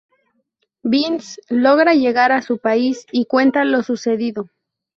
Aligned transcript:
Binns 0.81 1.39
logra 1.51 1.93
llegar 1.93 2.31
a 2.31 2.41
su 2.41 2.57
país 2.57 3.05
y 3.11 3.25
cuenta 3.25 3.63
lo 3.65 3.83
sucedido. 3.83 4.49